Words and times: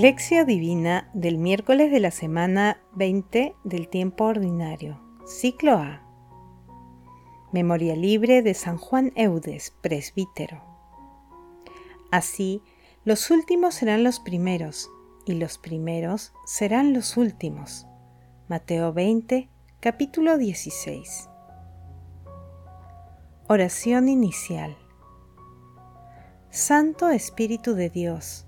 Lección 0.00 0.46
Divina 0.46 1.10
del 1.12 1.38
miércoles 1.38 1.90
de 1.90 1.98
la 1.98 2.12
semana 2.12 2.80
20 2.94 3.56
del 3.64 3.88
tiempo 3.88 4.26
ordinario, 4.26 5.00
ciclo 5.26 5.72
A. 5.72 6.04
Memoria 7.52 7.96
libre 7.96 8.42
de 8.42 8.54
San 8.54 8.78
Juan 8.78 9.10
Eudes, 9.16 9.74
presbítero. 9.80 10.62
Así, 12.12 12.62
los 13.04 13.32
últimos 13.32 13.74
serán 13.74 14.04
los 14.04 14.20
primeros, 14.20 14.88
y 15.26 15.34
los 15.34 15.58
primeros 15.58 16.32
serán 16.46 16.92
los 16.92 17.16
últimos. 17.16 17.88
Mateo 18.46 18.92
20, 18.92 19.50
capítulo 19.80 20.38
16. 20.38 21.28
Oración 23.48 24.08
inicial. 24.08 24.76
Santo 26.50 27.08
Espíritu 27.08 27.74
de 27.74 27.90
Dios, 27.90 28.47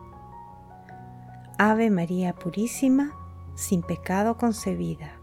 Ave 1.63 1.91
María 1.91 2.33
Purísima, 2.33 3.13
sin 3.53 3.83
pecado 3.83 4.35
concebida. 4.35 5.19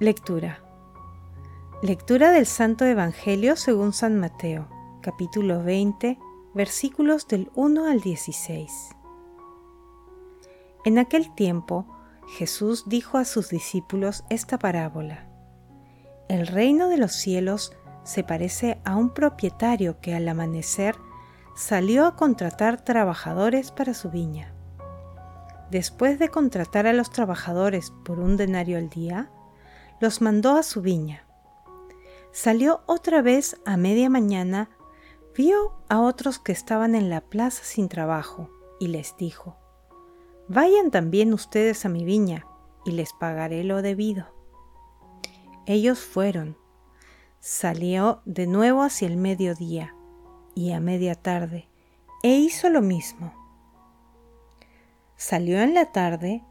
Lectura. 0.00 0.58
Lectura 1.80 2.32
del 2.32 2.46
Santo 2.46 2.84
Evangelio 2.84 3.54
según 3.54 3.92
San 3.92 4.18
Mateo, 4.18 4.66
capítulo 5.02 5.62
20, 5.62 6.18
versículos 6.52 7.28
del 7.28 7.48
1 7.54 7.86
al 7.86 8.00
16. 8.00 8.96
En 10.84 10.98
aquel 10.98 11.32
tiempo, 11.36 11.86
Jesús 12.26 12.88
dijo 12.88 13.18
a 13.18 13.24
sus 13.24 13.50
discípulos 13.50 14.24
esta 14.30 14.58
parábola. 14.58 15.28
El 16.28 16.48
reino 16.48 16.88
de 16.88 16.96
los 16.96 17.12
cielos 17.12 17.72
se 18.02 18.24
parece 18.24 18.80
a 18.84 18.96
un 18.96 19.14
propietario 19.14 20.00
que 20.00 20.12
al 20.12 20.28
amanecer 20.28 20.96
salió 21.54 22.06
a 22.06 22.16
contratar 22.16 22.84
trabajadores 22.84 23.70
para 23.70 23.94
su 23.94 24.10
viña. 24.10 24.52
Después 25.70 26.18
de 26.18 26.28
contratar 26.28 26.86
a 26.86 26.92
los 26.92 27.10
trabajadores 27.10 27.92
por 28.04 28.18
un 28.18 28.36
denario 28.36 28.76
al 28.76 28.88
día, 28.88 29.30
los 30.00 30.20
mandó 30.20 30.56
a 30.56 30.62
su 30.62 30.82
viña. 30.82 31.26
Salió 32.32 32.82
otra 32.86 33.22
vez 33.22 33.60
a 33.64 33.76
media 33.76 34.10
mañana, 34.10 34.68
vio 35.36 35.74
a 35.88 36.00
otros 36.00 36.38
que 36.40 36.52
estaban 36.52 36.94
en 36.96 37.08
la 37.08 37.20
plaza 37.20 37.62
sin 37.62 37.88
trabajo 37.88 38.50
y 38.80 38.88
les 38.88 39.16
dijo, 39.16 39.56
Vayan 40.48 40.90
también 40.90 41.32
ustedes 41.32 41.86
a 41.86 41.88
mi 41.88 42.04
viña 42.04 42.46
y 42.84 42.92
les 42.92 43.12
pagaré 43.12 43.64
lo 43.64 43.80
debido. 43.80 44.26
Ellos 45.66 46.00
fueron. 46.00 46.58
Salió 47.40 48.20
de 48.24 48.46
nuevo 48.46 48.82
hacia 48.82 49.06
el 49.06 49.16
mediodía 49.16 49.93
y 50.54 50.72
a 50.72 50.80
media 50.80 51.14
tarde 51.14 51.68
e 52.22 52.36
hizo 52.36 52.70
lo 52.70 52.80
mismo. 52.80 53.32
Salió 55.16 55.60
en 55.60 55.74
la 55.74 55.92
tarde 55.92 56.42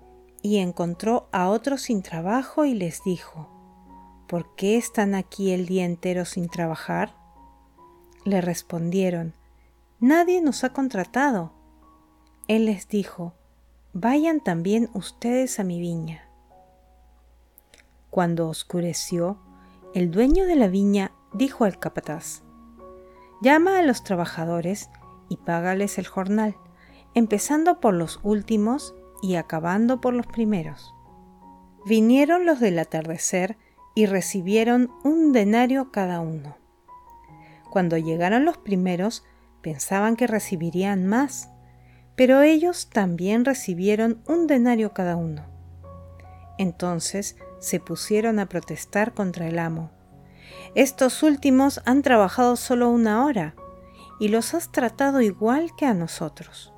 y 0.41 0.57
encontró 0.57 1.27
a 1.31 1.49
otros 1.49 1.83
sin 1.83 2.03
trabajo 2.03 2.65
y 2.65 2.73
les 2.73 3.03
dijo, 3.03 3.49
¿por 4.27 4.55
qué 4.55 4.77
están 4.77 5.15
aquí 5.15 5.51
el 5.51 5.65
día 5.65 5.85
entero 5.85 6.25
sin 6.25 6.47
trabajar? 6.47 7.15
Le 8.25 8.41
respondieron, 8.41 9.33
Nadie 9.99 10.41
nos 10.41 10.63
ha 10.63 10.73
contratado. 10.73 11.53
Él 12.47 12.65
les 12.65 12.87
dijo, 12.87 13.33
Vayan 13.93 14.41
también 14.41 14.89
ustedes 14.93 15.59
a 15.59 15.63
mi 15.63 15.79
viña. 15.79 16.27
Cuando 18.09 18.47
oscureció, 18.47 19.37
el 19.95 20.11
dueño 20.11 20.45
de 20.45 20.55
la 20.55 20.67
viña 20.67 21.11
dijo 21.33 21.65
al 21.65 21.79
capataz, 21.79 22.42
Llama 23.43 23.77
a 23.77 23.81
los 23.81 24.05
trabajadores 24.05 24.89
y 25.27 25.35
págales 25.35 25.97
el 25.97 26.07
jornal, 26.07 26.55
empezando 27.13 27.81
por 27.81 27.93
los 27.93 28.21
últimos 28.23 28.95
y 29.21 29.35
acabando 29.35 29.99
por 29.99 30.13
los 30.13 30.25
primeros. 30.27 30.95
Vinieron 31.85 32.45
los 32.45 32.61
del 32.61 32.79
atardecer 32.79 33.57
y 33.95 34.05
recibieron 34.05 34.91
un 35.03 35.33
denario 35.33 35.91
cada 35.91 36.21
uno. 36.21 36.55
Cuando 37.69 37.97
llegaron 37.97 38.45
los 38.45 38.59
primeros, 38.59 39.25
pensaban 39.61 40.15
que 40.15 40.25
recibirían 40.25 41.05
más, 41.05 41.49
pero 42.15 42.43
ellos 42.43 42.89
también 42.91 43.43
recibieron 43.43 44.23
un 44.25 44.47
denario 44.47 44.93
cada 44.93 45.17
uno. 45.17 45.43
Entonces 46.57 47.35
se 47.59 47.81
pusieron 47.81 48.39
a 48.39 48.47
protestar 48.47 49.13
contra 49.13 49.49
el 49.49 49.59
amo. 49.59 49.91
Estos 50.75 51.23
últimos 51.23 51.81
han 51.85 52.01
trabajado 52.01 52.55
solo 52.55 52.89
una 52.89 53.25
hora 53.25 53.55
y 54.19 54.29
los 54.29 54.53
has 54.53 54.71
tratado 54.71 55.21
igual 55.21 55.75
que 55.75 55.85
a 55.85 55.93
nosotros, 55.93 56.73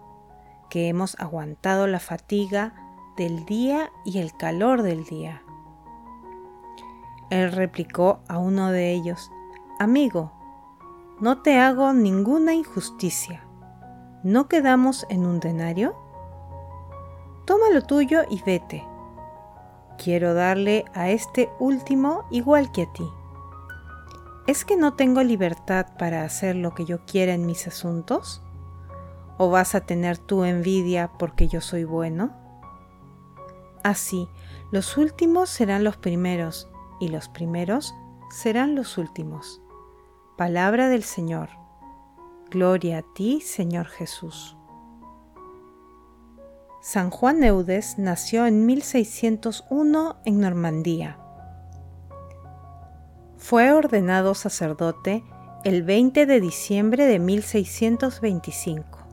que 0.69 0.87
hemos 0.87 1.19
aguantado 1.19 1.87
la 1.87 1.99
fatiga 1.99 2.73
del 3.17 3.45
día 3.45 3.91
y 4.03 4.19
el 4.19 4.35
calor 4.35 4.81
del 4.81 5.05
día. 5.05 5.43
Él 7.29 7.51
replicó 7.51 8.19
a 8.27 8.37
uno 8.37 8.71
de 8.71 8.91
ellos, 8.91 9.31
Amigo, 9.79 10.31
no 11.19 11.41
te 11.41 11.59
hago 11.59 11.93
ninguna 11.93 12.53
injusticia. 12.53 13.45
¿No 14.23 14.47
quedamos 14.47 15.05
en 15.09 15.25
un 15.25 15.39
denario? 15.39 15.95
Toma 17.45 17.69
lo 17.71 17.81
tuyo 17.81 18.23
y 18.29 18.41
vete 18.41 18.83
Quiero 19.97 20.33
darle 20.33 20.85
a 20.93 21.09
este 21.09 21.49
último 21.59 22.25
igual 22.29 22.71
que 22.71 22.83
a 22.83 22.93
ti. 22.93 23.07
¿Es 24.47 24.63
que 24.63 24.77
no 24.77 24.93
tengo 24.93 25.23
libertad 25.23 25.87
para 25.97 26.23
hacer 26.23 26.55
lo 26.55 26.75
que 26.75 26.85
yo 26.85 27.03
quiera 27.05 27.33
en 27.33 27.47
mis 27.47 27.65
asuntos? 27.65 28.43
¿O 29.39 29.49
vas 29.49 29.73
a 29.73 29.81
tener 29.81 30.19
tu 30.19 30.43
envidia 30.43 31.11
porque 31.17 31.47
yo 31.47 31.61
soy 31.61 31.83
bueno? 31.83 32.31
Así, 33.83 34.29
los 34.71 34.97
últimos 34.97 35.49
serán 35.49 35.83
los 35.83 35.97
primeros 35.97 36.69
y 36.99 37.07
los 37.07 37.27
primeros 37.27 37.95
serán 38.29 38.75
los 38.75 38.99
últimos. 38.99 39.61
Palabra 40.37 40.89
del 40.89 41.03
Señor. 41.03 41.49
Gloria 42.51 42.99
a 42.99 43.13
ti, 43.15 43.41
Señor 43.41 43.87
Jesús. 43.87 44.55
San 46.81 47.09
Juan 47.09 47.43
Eudes 47.43 47.97
nació 47.97 48.45
en 48.45 48.67
1601 48.67 50.17
en 50.23 50.39
Normandía. 50.39 51.24
Fue 53.47 53.71
ordenado 53.71 54.33
sacerdote 54.33 55.23
el 55.63 55.83
20 55.83 56.25
de 56.25 56.41
diciembre 56.41 57.05
de 57.05 57.19
1625. 57.19 59.07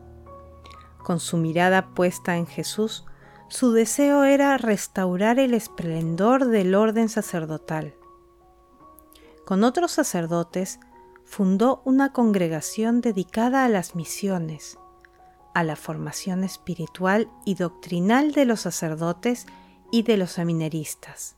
Con 1.05 1.21
su 1.21 1.37
mirada 1.37 1.91
puesta 1.91 2.39
en 2.39 2.47
Jesús, 2.47 3.05
su 3.49 3.73
deseo 3.73 4.25
era 4.25 4.57
restaurar 4.57 5.39
el 5.39 5.53
esplendor 5.53 6.47
del 6.47 6.75
orden 6.75 7.11
sacerdotal. 7.11 7.95
Con 9.45 9.65
otros 9.65 9.93
sacerdotes, 9.93 10.81
fundó 11.27 11.83
una 11.85 12.15
congregación 12.15 13.03
dedicada 13.03 13.67
a 13.67 13.69
las 13.69 13.95
misiones, 13.95 14.79
a 15.53 15.63
la 15.63 15.77
formación 15.77 16.43
espiritual 16.43 17.29
y 17.45 17.57
doctrinal 17.57 18.33
de 18.33 18.47
los 18.47 18.61
sacerdotes 18.61 19.45
y 19.91 20.05
de 20.05 20.17
los 20.17 20.31
seminaristas. 20.31 21.37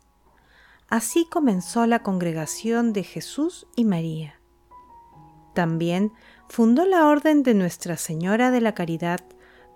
Así 0.95 1.25
comenzó 1.25 1.89
la 1.89 2.05
congregación 2.05 2.93
de 2.93 3.03
Jesús 3.03 3.67
y 3.75 3.85
María. 3.85 4.39
También 5.53 6.13
fundó 6.49 6.87
la 6.87 7.09
Orden 7.09 7.43
de 7.43 7.53
Nuestra 7.53 7.97
Señora 7.97 8.53
de 8.53 8.61
la 8.61 8.75
Caridad 8.75 9.19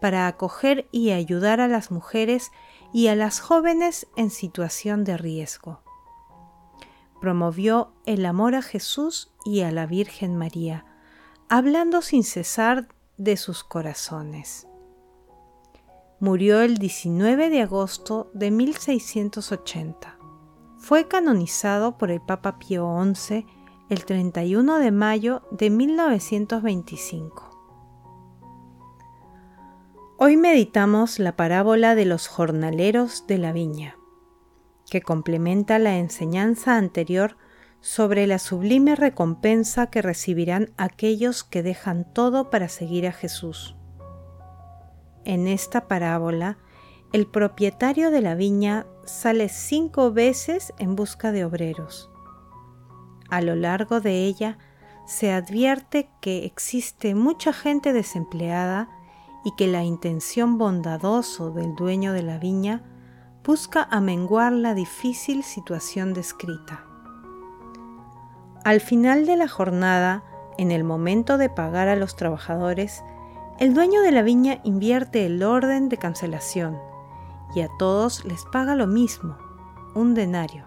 para 0.01 0.29
acoger 0.29 0.87
y 0.93 1.11
ayudar 1.11 1.61
a 1.61 1.67
las 1.67 1.91
mujeres 1.91 2.53
y 2.93 3.09
a 3.09 3.17
las 3.17 3.41
jóvenes 3.41 4.07
en 4.15 4.31
situación 4.31 5.03
de 5.03 5.17
riesgo. 5.17 5.83
Promovió 7.21 7.95
el 8.07 8.25
amor 8.25 8.55
a 8.55 8.63
Jesús 8.63 9.33
y 9.45 9.63
a 9.63 9.73
la 9.73 9.87
Virgen 9.87 10.37
María, 10.37 10.87
hablando 11.49 12.01
sin 12.01 12.23
cesar 12.23 12.87
de 13.17 13.37
sus 13.37 13.65
corazones. 13.65 14.69
Murió 16.21 16.61
el 16.61 16.79
19 16.79 17.51
de 17.51 17.63
agosto 17.63 18.31
de 18.35 18.53
1680. 18.53 20.18
Fue 20.79 21.09
canonizado 21.09 21.99
por 21.99 22.11
el 22.11 22.21
Papa 22.21 22.59
Pío 22.59 22.89
XI 23.15 23.45
el 23.91 24.05
31 24.05 24.79
de 24.79 24.93
mayo 24.93 25.43
de 25.51 25.71
1925. 25.71 27.51
Hoy 30.19 30.37
meditamos 30.37 31.19
la 31.19 31.37
parábola 31.37 31.95
de 31.95 32.05
los 32.05 32.29
jornaleros 32.29 33.27
de 33.27 33.39
la 33.39 33.53
viña, 33.53 33.97
que 34.89 35.03
complementa 35.03 35.79
la 35.81 35.99
enseñanza 35.99 36.77
anterior 36.77 37.37
sobre 37.81 38.27
la 38.27 38.39
sublime 38.39 38.95
recompensa 38.95 39.89
que 39.89 40.01
recibirán 40.01 40.71
aquellos 40.77 41.43
que 41.45 41.63
dejan 41.63 42.13
todo 42.15 42.51
para 42.51 42.69
seguir 42.69 43.07
a 43.09 43.13
Jesús. 43.13 43.77
En 45.25 45.49
esta 45.49 45.89
parábola, 45.89 46.57
el 47.13 47.27
propietario 47.27 48.11
de 48.11 48.21
la 48.21 48.35
viña 48.35 48.87
sale 49.09 49.49
cinco 49.49 50.13
veces 50.13 50.73
en 50.79 50.95
busca 50.95 51.33
de 51.33 51.45
obreros. 51.45 52.11
A 53.31 53.41
lo 53.41 53.57
largo 53.57 54.01
de 54.01 54.25
ella 54.25 54.59
se 55.07 55.33
advierte 55.33 56.11
que 56.21 56.45
existe 56.45 57.15
mucha 57.15 57.53
gente 57.53 57.93
desempleada 57.93 58.89
y 59.45 59.53
que 59.57 59.67
la 59.67 59.83
intención 59.83 60.59
bondadoso 60.59 61.51
del 61.51 61.75
dueño 61.75 62.13
de 62.13 62.23
la 62.23 62.39
viña 62.39 62.83
busca 63.45 63.83
amenguar 63.91 64.53
la 64.53 64.75
difícil 64.75 65.43
situación 65.43 66.13
descrita. 66.13 66.85
Al 68.65 68.81
final 68.81 69.25
de 69.25 69.37
la 69.37 69.49
jornada, 69.49 70.23
en 70.59 70.71
el 70.71 70.85
momento 70.85 71.39
de 71.39 71.49
pagar 71.49 71.89
a 71.89 71.97
los 71.97 72.17
trabajadores, 72.17 73.03
el 73.59 73.73
dueño 73.73 74.03
de 74.03 74.13
la 74.13 74.23
viña 74.23 74.61
invierte 74.65 75.25
el 75.25 75.43
orden 75.43 75.89
de 75.89 75.97
cancelación 75.97 76.88
y 77.55 77.61
a 77.61 77.69
todos 77.79 78.25
les 78.25 78.45
paga 78.45 78.75
lo 78.75 78.87
mismo, 78.87 79.37
un 79.95 80.15
denario. 80.15 80.65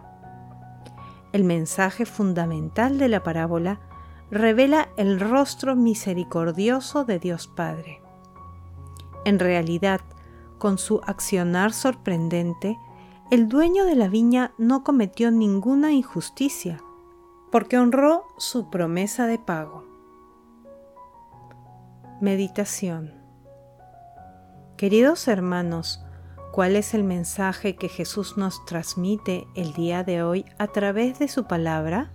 El 1.31 1.43
mensaje 1.43 2.05
fundamental 2.05 2.97
de 2.97 3.07
la 3.07 3.23
parábola 3.23 3.79
revela 4.29 4.89
el 4.97 5.19
rostro 5.19 5.75
misericordioso 5.75 7.05
de 7.05 7.19
Dios 7.19 7.47
Padre. 7.47 8.01
En 9.25 9.39
realidad, 9.39 10.01
con 10.57 10.77
su 10.77 11.01
accionar 11.05 11.73
sorprendente, 11.73 12.77
el 13.29 13.47
dueño 13.47 13.85
de 13.85 13.95
la 13.95 14.09
viña 14.09 14.53
no 14.57 14.83
cometió 14.83 15.31
ninguna 15.31 15.93
injusticia, 15.93 16.81
porque 17.51 17.77
honró 17.77 18.25
su 18.37 18.69
promesa 18.69 19.27
de 19.27 19.39
pago. 19.39 19.85
Meditación 22.19 23.21
Queridos 24.77 25.27
hermanos, 25.27 26.03
¿cuál 26.51 26.75
es 26.75 26.93
el 26.93 27.03
mensaje 27.03 27.75
que 27.75 27.87
Jesús 27.87 28.37
nos 28.37 28.65
transmite 28.65 29.47
el 29.55 29.73
día 29.73 30.03
de 30.03 30.21
hoy 30.21 30.45
a 30.57 30.67
través 30.67 31.17
de 31.19 31.27
su 31.27 31.45
palabra? 31.45 32.11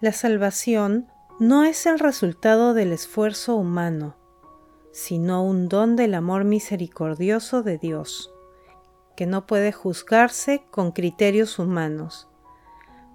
La 0.00 0.12
salvación 0.12 1.08
no 1.38 1.64
es 1.64 1.86
el 1.86 1.98
resultado 1.98 2.74
del 2.74 2.92
esfuerzo 2.92 3.54
humano, 3.54 4.16
sino 4.92 5.42
un 5.44 5.68
don 5.68 5.96
del 5.96 6.14
amor 6.14 6.44
misericordioso 6.44 7.62
de 7.62 7.78
Dios, 7.78 8.32
que 9.16 9.26
no 9.26 9.46
puede 9.46 9.72
juzgarse 9.72 10.64
con 10.70 10.92
criterios 10.92 11.58
humanos. 11.58 12.28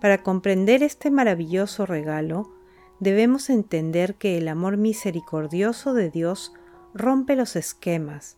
Para 0.01 0.23
comprender 0.23 0.83
este 0.83 1.11
maravilloso 1.11 1.85
regalo, 1.85 2.58
debemos 2.99 3.49
entender 3.49 4.15
que 4.15 4.37
el 4.37 4.47
amor 4.47 4.77
misericordioso 4.77 5.93
de 5.93 6.09
Dios 6.09 6.53
rompe 6.93 7.35
los 7.35 7.55
esquemas, 7.55 8.37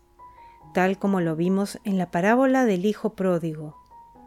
tal 0.73 0.99
como 0.99 1.21
lo 1.21 1.35
vimos 1.35 1.79
en 1.83 1.97
la 1.97 2.11
parábola 2.11 2.65
del 2.65 2.85
Hijo 2.85 3.13
Pródigo, 3.13 3.77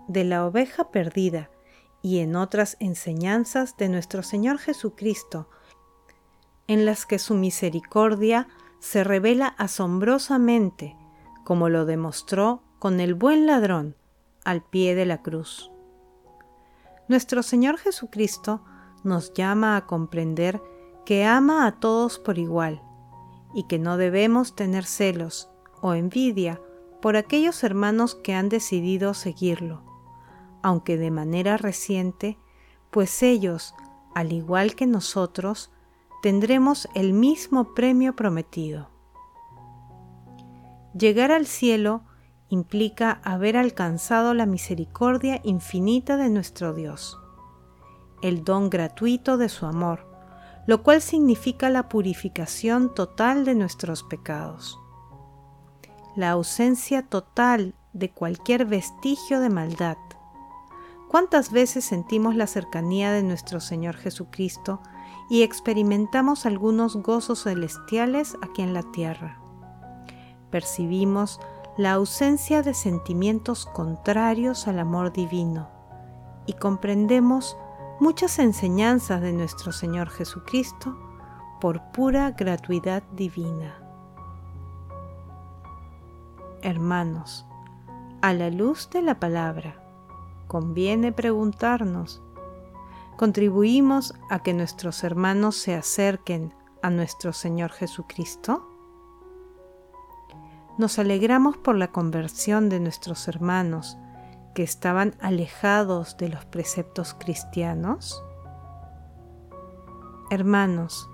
de 0.09 0.25
la 0.25 0.47
oveja 0.47 0.91
perdida, 0.91 1.51
y 2.03 2.19
en 2.19 2.37
otras 2.37 2.77
enseñanzas 2.81 3.79
de 3.79 3.89
nuestro 3.89 4.23
Señor 4.23 4.59
Jesucristo, 4.59 5.49
en 6.67 6.85
las 6.85 7.07
que 7.07 7.19
su 7.19 7.35
misericordia 7.35 8.49
se 8.79 9.05
revela 9.05 9.49
asombrosamente, 9.57 10.97
como 11.45 11.71
lo 11.71 11.87
demostró 11.87 12.63
con 12.79 13.01
el 13.01 13.15
buen 13.15 13.47
ladrón 13.47 13.97
al 14.45 14.63
pie 14.63 14.95
de 14.95 15.07
la 15.07 15.23
cruz. 15.23 15.71
Nuestro 17.09 17.43
Señor 17.43 17.79
Jesucristo 17.79 18.63
nos 19.05 19.33
llama 19.33 19.77
a 19.77 19.87
comprender 19.87 20.61
que 21.07 21.25
ama 21.25 21.67
a 21.67 21.79
todos 21.79 22.19
por 22.19 22.39
igual 22.39 22.83
y 23.55 23.65
que 23.65 23.79
no 23.79 23.97
debemos 23.97 24.57
tener 24.57 24.85
celos 24.85 25.51
o 25.81 25.95
envidia 25.95 26.61
por 27.01 27.17
aquellos 27.17 27.63
hermanos 27.63 28.15
que 28.15 28.35
han 28.35 28.49
decidido 28.49 29.15
seguirlo 29.15 29.95
aunque 30.65 30.97
de 30.97 31.11
manera 31.11 31.59
reciente, 31.59 32.39
pues 32.91 33.23
ellos, 33.23 33.75
al 34.15 34.33
igual 34.33 34.75
que 34.75 34.87
nosotros, 34.87 35.71
tendremos 36.23 36.89
el 36.95 37.13
mismo 37.13 37.75
premio 37.75 38.17
prometido. 38.17 38.89
Llegar 40.99 41.33
al 41.33 41.45
cielo 41.45 42.01
implica 42.49 43.21
haber 43.25 43.59
alcanzado 43.59 44.33
la 44.33 44.47
misericordia 44.47 45.43
infinita 45.45 46.17
de 46.17 46.31
nuestro 46.31 46.73
Dios, 46.73 47.19
el 48.25 48.43
don 48.43 48.71
gratuito 48.71 49.37
de 49.37 49.49
su 49.49 49.67
amor, 49.67 50.07
lo 50.67 50.83
cual 50.83 51.01
significa 51.01 51.71
la 51.71 51.89
purificación 51.89 52.95
total 52.95 53.45
de 53.45 53.55
nuestros 53.55 54.03
pecados, 54.03 54.79
la 56.17 56.31
ausencia 56.31 57.03
total 57.03 57.75
de 57.93 58.11
cualquier 58.11 58.65
vestigio 58.65 59.41
de 59.41 59.51
maldad, 59.51 59.97
¿Cuántas 61.15 61.53
veces 61.53 61.85
sentimos 61.85 62.35
la 62.35 62.49
cercanía 62.49 63.13
de 63.13 63.23
nuestro 63.23 63.61
Señor 63.61 63.95
Jesucristo 63.95 64.81
y 65.31 65.43
experimentamos 65.43 66.45
algunos 66.45 66.97
gozos 66.97 67.45
celestiales 67.45 68.37
aquí 68.43 68.63
en 68.63 68.75
la 68.75 68.83
tierra? 68.91 69.39
Percibimos 70.51 71.39
la 71.77 71.93
ausencia 71.93 72.63
de 72.63 72.75
sentimientos 72.75 73.65
contrarios 73.65 74.67
al 74.67 74.81
amor 74.81 75.13
divino 75.13 75.69
y 76.47 76.55
comprendemos 76.55 77.57
muchas 78.01 78.39
enseñanzas 78.39 79.21
de 79.21 79.33
nuestro 79.33 79.73
Señor 79.73 80.11
Jesucristo 80.11 80.97
por 81.61 81.81
pura 81.93 82.33
gratuidad 82.33 83.03
divina. 83.13 83.79
Hermanos, 86.63 87.47
a 88.21 88.33
la 88.33 88.51
luz 88.51 88.91
de 88.91 89.03
la 89.03 89.21
palabra, 89.21 89.77
conviene 90.49 91.13
preguntarnos, 91.13 92.23
¿contribuimos 93.17 94.15
a 94.29 94.43
que 94.43 94.55
nuestros 94.55 95.05
hermanos 95.05 95.57
se 95.57 95.75
acerquen 95.75 96.53
a 96.83 96.91
nuestro 96.91 97.33
Señor 97.33 97.71
Jesucristo? 97.71 98.69
Nos 100.79 100.99
alegramos 100.99 101.57
por 101.57 101.77
la 101.77 101.93
conversión 101.93 102.69
de 102.69 102.81
nuestros 102.81 103.29
hermanos 103.29 103.97
que 104.55 104.63
estaban 104.63 105.15
alejados 105.21 106.17
de 106.17 106.29
los 106.29 106.45
preceptos 106.45 107.15
cristianos? 107.15 108.23
Hermanos, 110.31 111.09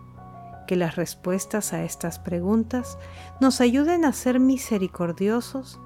que 0.67 0.77
las 0.77 0.95
respuestas 0.95 1.73
a 1.73 1.83
estas 1.83 2.19
preguntas 2.19 2.97
nos 3.41 3.61
ayuden 3.61 4.05
a 4.05 4.13
ser 4.13 4.39
misericordiosos 4.39 5.81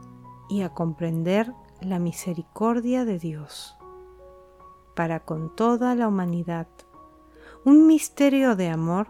y 0.51 0.63
a 0.63 0.69
comprender 0.69 1.53
la 1.81 1.99
misericordia 1.99 3.05
de 3.05 3.19
Dios 3.19 3.77
para 4.95 5.21
con 5.21 5.55
toda 5.55 5.95
la 5.95 6.09
humanidad, 6.09 6.69
un 7.65 7.87
misterio 7.87 8.57
de 8.57 8.69
amor 8.69 9.09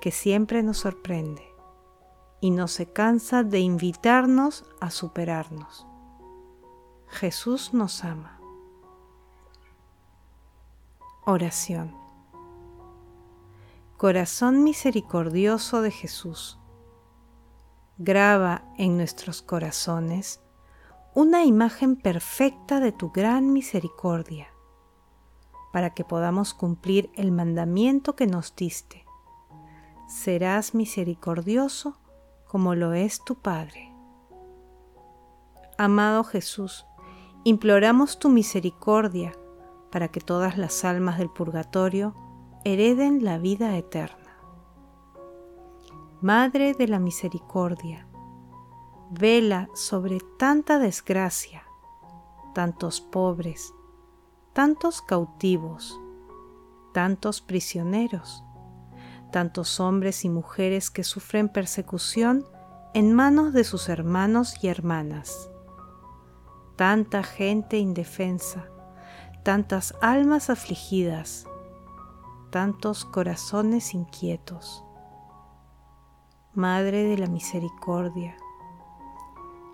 que 0.00 0.10
siempre 0.10 0.62
nos 0.62 0.78
sorprende 0.78 1.54
y 2.40 2.50
no 2.50 2.68
se 2.68 2.92
cansa 2.92 3.42
de 3.42 3.60
invitarnos 3.60 4.64
a 4.80 4.90
superarnos. 4.90 5.86
Jesús 7.14 7.72
nos 7.72 8.02
ama. 8.04 8.40
Oración. 11.24 11.96
Corazón 13.96 14.64
misericordioso 14.64 15.80
de 15.80 15.92
Jesús, 15.92 16.58
graba 17.98 18.64
en 18.78 18.96
nuestros 18.96 19.42
corazones 19.42 20.40
una 21.14 21.44
imagen 21.44 21.94
perfecta 21.94 22.80
de 22.80 22.90
tu 22.90 23.12
gran 23.12 23.52
misericordia, 23.52 24.48
para 25.72 25.90
que 25.90 26.04
podamos 26.04 26.52
cumplir 26.52 27.10
el 27.14 27.30
mandamiento 27.30 28.16
que 28.16 28.26
nos 28.26 28.56
diste. 28.56 29.04
Serás 30.08 30.74
misericordioso 30.74 31.96
como 32.48 32.74
lo 32.74 32.92
es 32.92 33.24
tu 33.24 33.36
Padre. 33.36 33.92
Amado 35.78 36.24
Jesús, 36.24 36.86
imploramos 37.44 38.18
tu 38.18 38.30
misericordia 38.30 39.32
para 39.92 40.08
que 40.08 40.20
todas 40.20 40.56
las 40.56 40.84
almas 40.84 41.18
del 41.18 41.28
purgatorio 41.28 42.14
hereden 42.64 43.22
la 43.22 43.38
vida 43.38 43.76
eterna. 43.76 44.18
Madre 46.22 46.72
de 46.72 46.88
la 46.88 46.98
Misericordia, 46.98 48.08
vela 49.10 49.68
sobre 49.74 50.20
tanta 50.38 50.78
desgracia, 50.78 51.64
tantos 52.54 53.02
pobres, 53.02 53.74
tantos 54.54 55.02
cautivos, 55.02 56.00
tantos 56.94 57.42
prisioneros, 57.42 58.42
tantos 59.32 59.80
hombres 59.80 60.24
y 60.24 60.30
mujeres 60.30 60.90
que 60.90 61.04
sufren 61.04 61.50
persecución 61.50 62.46
en 62.94 63.12
manos 63.12 63.52
de 63.52 63.64
sus 63.64 63.90
hermanos 63.90 64.54
y 64.62 64.68
hermanas. 64.68 65.50
Tanta 66.76 67.22
gente 67.22 67.78
indefensa, 67.78 68.64
tantas 69.42 69.94
almas 70.00 70.50
afligidas, 70.50 71.46
tantos 72.50 73.04
corazones 73.04 73.94
inquietos. 73.94 74.84
Madre 76.52 77.04
de 77.04 77.18
la 77.18 77.26
Misericordia, 77.26 78.36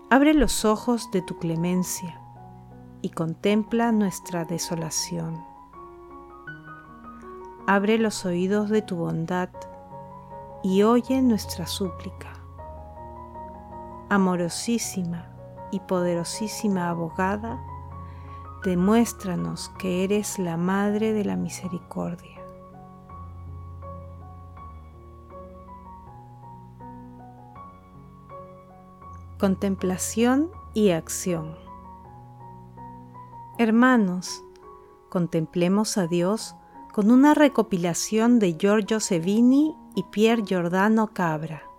abre 0.09 0.33
los 0.33 0.65
ojos 0.65 1.09
de 1.11 1.21
tu 1.21 1.37
clemencia 1.37 2.19
y 3.01 3.09
contempla 3.09 3.91
nuestra 3.91 4.45
desolación 4.45 5.51
abre 7.67 7.97
los 7.97 8.25
oídos 8.25 8.69
de 8.69 8.81
tu 8.81 8.97
bondad 8.97 9.49
y 10.61 10.83
oye 10.83 11.21
nuestra 11.21 11.67
súplica. 11.67 12.33
Amorosísima 14.09 15.25
y 15.71 15.79
poderosísima 15.79 16.89
abogada, 16.89 17.59
demuéstranos 18.63 19.69
que 19.79 20.03
eres 20.03 20.37
la 20.37 20.57
Madre 20.57 21.13
de 21.13 21.25
la 21.25 21.35
Misericordia. 21.35 22.41
Contemplación 29.39 30.51
y 30.75 30.91
acción. 30.91 31.55
Hermanos, 33.57 34.43
contemplemos 35.09 35.97
a 35.97 36.05
Dios 36.05 36.55
con 36.93 37.09
una 37.09 37.33
recopilación 37.33 38.37
de 38.37 38.57
Giorgio 38.59 38.99
Sevini 38.99 39.75
y 39.95 40.03
Pier 40.03 40.43
Giordano 40.43 41.07
Cabra. 41.13 41.70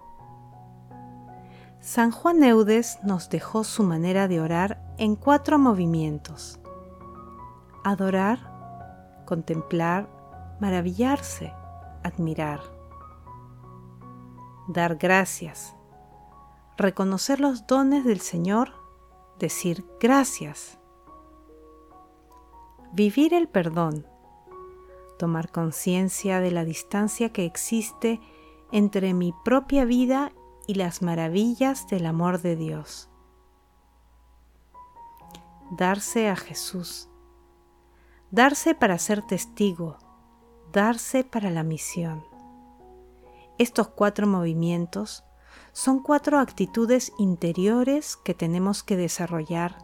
San 1.83 2.13
Juan 2.13 2.45
Eudes 2.45 3.01
nos 3.03 3.29
dejó 3.29 3.65
su 3.65 3.83
manera 3.83 4.29
de 4.29 4.41
orar 4.41 4.81
en 4.99 5.17
cuatro 5.17 5.59
movimientos. 5.59 6.61
Adorar, 7.83 9.25
contemplar, 9.27 10.09
maravillarse, 10.61 11.53
admirar. 12.05 12.61
Dar 14.69 14.95
gracias, 14.95 15.75
reconocer 16.77 17.41
los 17.41 17.67
dones 17.67 18.05
del 18.05 18.21
Señor, 18.21 18.71
decir 19.41 19.85
gracias. 19.99 20.79
Vivir 22.93 23.35
el 23.35 23.49
perdón, 23.49 24.07
tomar 25.19 25.51
conciencia 25.51 26.39
de 26.39 26.53
la 26.53 26.65
distancia 26.65 27.33
que 27.33 27.45
existe 27.45 28.21
entre 28.71 29.15
mi 29.15 29.35
propia 29.45 29.85
vida 29.85 30.31
y 30.67 30.75
las 30.75 31.03
maravillas 31.03 31.87
del 31.89 32.07
amor 32.07 32.41
de 32.41 32.57
Dios. 32.57 33.09
Darse 35.71 36.29
a 36.29 36.37
Jesús. 36.37 37.09
Darse 38.31 38.75
para 38.75 38.99
ser 38.99 39.23
testigo. 39.23 39.99
Darse 40.73 41.25
para 41.25 41.51
la 41.51 41.63
misión. 41.63 42.25
Estos 43.59 43.89
cuatro 43.89 44.27
movimientos 44.27 45.25
son 45.73 46.03
cuatro 46.03 46.39
actitudes 46.39 47.13
interiores 47.19 48.17
que 48.17 48.35
tenemos 48.35 48.83
que 48.83 48.97
desarrollar 48.97 49.79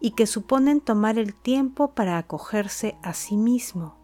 y 0.00 0.12
que 0.12 0.26
suponen 0.26 0.80
tomar 0.80 1.18
el 1.18 1.34
tiempo 1.34 1.94
para 1.94 2.18
acogerse 2.18 2.96
a 3.02 3.14
sí 3.14 3.36
mismo 3.36 3.98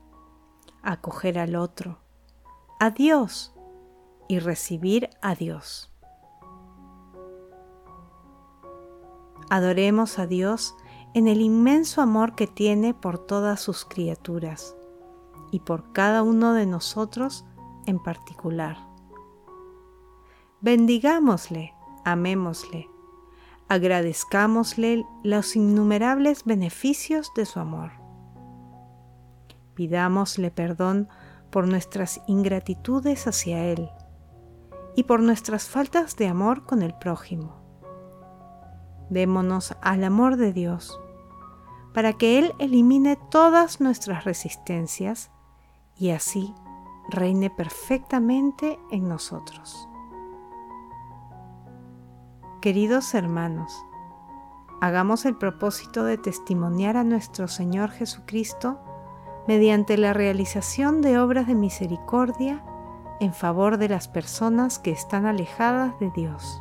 acoger 0.84 1.38
al 1.38 1.56
otro, 1.56 1.98
a 2.78 2.90
Dios 2.90 3.54
y 4.28 4.38
recibir 4.38 5.10
a 5.22 5.34
Dios. 5.34 5.93
Adoremos 9.50 10.18
a 10.18 10.26
Dios 10.26 10.74
en 11.14 11.28
el 11.28 11.40
inmenso 11.40 12.02
amor 12.02 12.34
que 12.34 12.46
tiene 12.46 12.94
por 12.94 13.18
todas 13.18 13.60
sus 13.60 13.84
criaturas 13.84 14.76
y 15.50 15.60
por 15.60 15.92
cada 15.92 16.22
uno 16.22 16.54
de 16.54 16.66
nosotros 16.66 17.44
en 17.86 18.02
particular. 18.02 18.76
Bendigámosle, 20.60 21.74
amémosle, 22.04 22.88
agradezcámosle 23.68 25.06
los 25.22 25.56
innumerables 25.56 26.44
beneficios 26.44 27.30
de 27.36 27.44
su 27.44 27.60
amor. 27.60 27.92
Pidámosle 29.74 30.50
perdón 30.50 31.08
por 31.50 31.68
nuestras 31.68 32.20
ingratitudes 32.26 33.26
hacia 33.26 33.64
Él 33.64 33.88
y 34.96 35.04
por 35.04 35.20
nuestras 35.20 35.68
faltas 35.68 36.16
de 36.16 36.28
amor 36.28 36.64
con 36.64 36.82
el 36.82 36.94
prójimo. 36.94 37.63
Démonos 39.10 39.76
al 39.82 40.04
amor 40.04 40.36
de 40.36 40.52
Dios 40.52 40.98
para 41.94 42.12
que 42.12 42.38
Él 42.38 42.54
elimine 42.58 43.16
todas 43.16 43.80
nuestras 43.80 44.24
resistencias 44.24 45.30
y 45.96 46.10
así 46.10 46.52
reine 47.08 47.50
perfectamente 47.50 48.78
en 48.90 49.08
nosotros. 49.08 49.88
Queridos 52.60 53.14
hermanos, 53.14 53.72
hagamos 54.80 55.24
el 55.24 55.36
propósito 55.36 56.04
de 56.04 56.18
testimoniar 56.18 56.96
a 56.96 57.04
nuestro 57.04 57.46
Señor 57.46 57.90
Jesucristo 57.90 58.80
mediante 59.46 59.96
la 59.98 60.14
realización 60.14 61.00
de 61.00 61.18
obras 61.18 61.46
de 61.46 61.54
misericordia 61.54 62.64
en 63.20 63.32
favor 63.32 63.76
de 63.78 63.88
las 63.88 64.08
personas 64.08 64.78
que 64.78 64.90
están 64.90 65.26
alejadas 65.26 65.98
de 66.00 66.10
Dios. 66.10 66.60